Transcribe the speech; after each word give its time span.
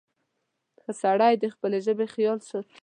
•ښه 0.81 0.91
سړی 1.01 1.33
د 1.37 1.45
خپلې 1.53 1.77
ژبې 1.85 2.05
خیال 2.13 2.39
ساتي. 2.49 2.77